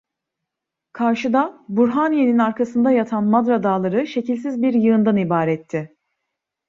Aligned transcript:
Karşıda, 0.93 1.65
Burhaniye'nin 1.69 2.37
arkasında 2.37 2.91
yatan 2.91 3.23
Madra 3.23 3.63
Dağları 3.63 4.07
şekilsiz 4.07 4.61
bir 4.61 4.73
yığından 4.73 5.17
ibaretti. 5.17 5.95